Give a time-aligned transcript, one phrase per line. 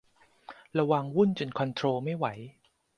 [0.77, 2.25] ระวังวุ่นจนคอนโทรลไม่ไหว